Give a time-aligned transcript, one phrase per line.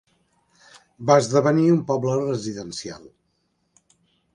[1.11, 3.09] Va esdevenir un poble residencial.